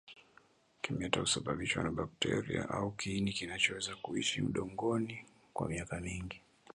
[0.81, 6.41] Kimeta husababishwa na bakteria au kiini kinachoweza kuishi udongoni kwa miaka mingi